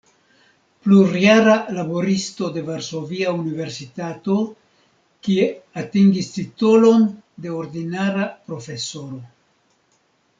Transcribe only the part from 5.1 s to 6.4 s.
kie atingis